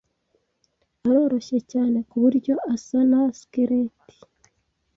Aroroshye 1.07 1.57
cyane 1.71 1.97
kuburyo 2.09 2.53
asa 2.73 2.99
na 3.09 3.21
skeleti. 3.39 4.15